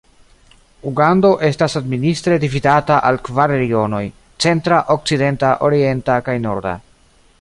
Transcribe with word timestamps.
Ugando 0.91 1.29
estas 1.49 1.75
administre 1.81 2.39
dividata 2.45 2.97
al 3.11 3.21
kvar 3.27 3.47
regionoj: 3.59 4.01
centra, 4.47 4.81
okcidenta, 4.95 5.53
orienta 5.69 6.17
kaj 6.31 6.37
norda. 6.49 6.75